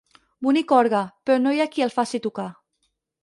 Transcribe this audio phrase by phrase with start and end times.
[0.45, 2.47] Bonic orgue, però no hi ha qui el faci tocar.